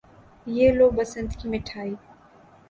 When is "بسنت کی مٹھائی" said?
0.97-1.93